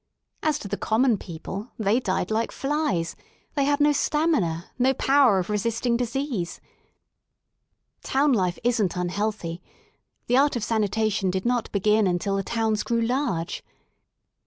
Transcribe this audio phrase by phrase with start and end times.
[0.41, 3.15] As to the common people, they died like flies:
[3.53, 6.59] they had no stamina, no power of resisting disease.
[8.01, 9.61] Town life isn't unhealthy:
[10.25, 13.63] the art of sanitation did not begin until the towns grew large.